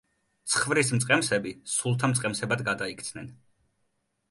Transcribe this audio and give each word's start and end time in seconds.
ცხვრის 0.53 0.89
მწყემსები 0.95 1.51
სულთა 1.75 2.11
მწყემსებად 2.15 2.65
გადაიქცნენ. 2.73 3.31